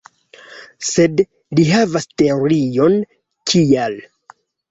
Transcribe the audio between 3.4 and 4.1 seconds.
kial.